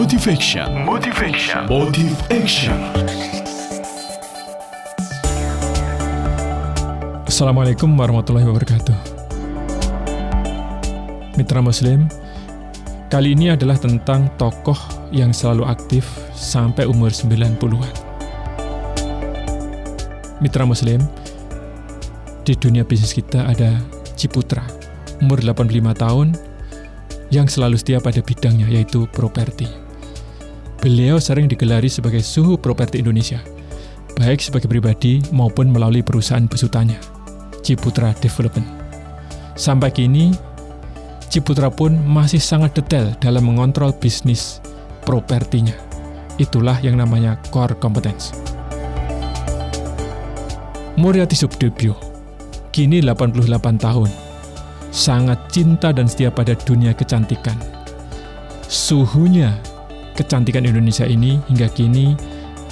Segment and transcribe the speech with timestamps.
[0.00, 0.64] Motivation.
[0.88, 1.68] Motivation.
[1.68, 2.72] Motive Action.
[7.28, 8.96] Assalamualaikum warahmatullahi wabarakatuh.
[11.36, 12.08] Mitra Muslim,
[13.12, 14.80] kali ini adalah tentang tokoh
[15.12, 17.92] yang selalu aktif sampai umur 90-an.
[20.40, 21.04] Mitra Muslim,
[22.48, 23.76] di dunia bisnis kita ada
[24.16, 24.64] Ciputra,
[25.20, 26.40] umur 85 tahun,
[27.28, 29.79] yang selalu setia pada bidangnya, yaitu properti.
[30.80, 33.36] Beliau sering digelari sebagai suhu properti Indonesia,
[34.16, 36.96] baik sebagai pribadi maupun melalui perusahaan besutannya,
[37.60, 38.64] Ciputra Development.
[39.60, 40.32] Sampai kini,
[41.28, 44.64] Ciputra pun masih sangat detail dalam mengontrol bisnis
[45.04, 45.76] propertinya.
[46.40, 48.32] Itulah yang namanya core competence.
[50.96, 51.92] Muriati Subdebyo,
[52.72, 54.08] kini 88 tahun,
[54.88, 57.60] sangat cinta dan setia pada dunia kecantikan.
[58.64, 59.60] Suhunya
[60.20, 62.12] kecantikan Indonesia ini hingga kini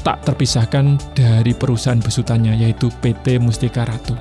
[0.04, 4.12] tak terpisahkan dari perusahaan besutannya yaitu PT Mustika Ratu.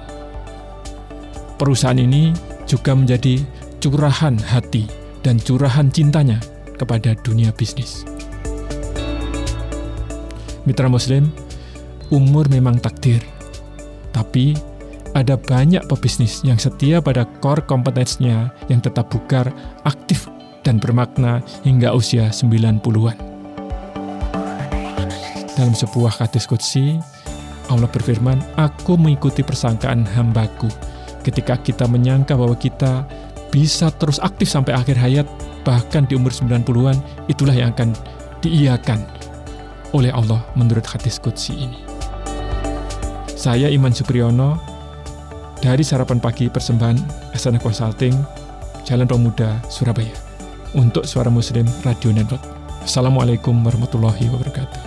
[1.60, 2.32] Perusahaan ini
[2.64, 3.44] juga menjadi
[3.84, 4.88] curahan hati
[5.28, 6.40] dan curahan cintanya
[6.80, 8.08] kepada dunia bisnis.
[10.64, 11.32] Mitra Muslim,
[12.12, 13.24] umur memang takdir,
[14.12, 14.56] tapi
[15.16, 19.50] ada banyak pebisnis yang setia pada core kompetensinya yang tetap bugar,
[19.88, 20.30] aktif,
[20.68, 23.16] dan bermakna hingga usia 90-an.
[25.56, 27.00] Dalam sebuah hadis kudsi,
[27.72, 30.68] Allah berfirman, Aku mengikuti persangkaan hambaku
[31.24, 33.08] ketika kita menyangka bahwa kita
[33.48, 35.28] bisa terus aktif sampai akhir hayat,
[35.64, 37.00] bahkan di umur 90-an,
[37.32, 37.96] itulah yang akan
[38.44, 39.00] diiakan
[39.96, 41.80] oleh Allah menurut hadis kudsi ini.
[43.40, 44.60] Saya Iman Supriyono
[45.64, 48.14] dari Sarapan Pagi Persembahan Asana Consulting,
[48.84, 50.27] Jalan Pemuda, Surabaya
[50.78, 52.46] untuk Suara Muslim Radio Network.
[52.86, 54.87] Assalamualaikum warahmatullahi wabarakatuh.